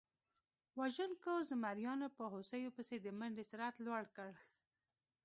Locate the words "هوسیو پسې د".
2.33-3.07